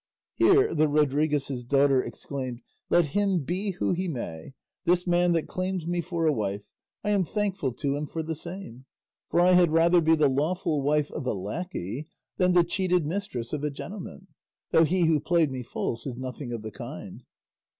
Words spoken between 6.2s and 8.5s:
a wife; I am thankful to him for the